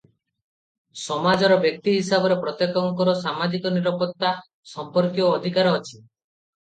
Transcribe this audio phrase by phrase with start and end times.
[1.01, 4.35] ସମାଜର ବ୍ୟକ୍ତି ହିସାବରେ ପ୍ରତ୍ୟେକଙ୍କର ସାମାଜିକ ନିରାପତ୍ତା
[4.75, 5.93] ସମ୍ପର୍କୀୟ ଅଧିକାର ଅଛି।